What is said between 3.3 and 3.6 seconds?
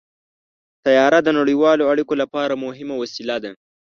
ده.